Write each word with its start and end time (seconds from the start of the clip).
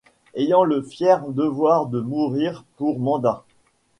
Ayant 0.35 0.63
le 0.63 0.81
fier 0.81 1.21
devoir 1.27 1.85
de 1.85 1.99
mourir 2.01 2.63
pour 2.77 2.97
mandat 2.99 3.43